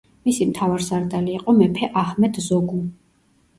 [0.27, 2.83] მისი მთავარსარდალი იყო მეფე აჰმედ ზოგუ.